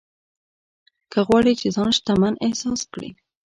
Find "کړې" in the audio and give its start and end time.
2.93-3.09